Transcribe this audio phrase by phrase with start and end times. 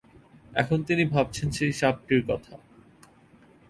[0.53, 2.53] এখন তিনি ভাবছেন সেই সাপটির কথা।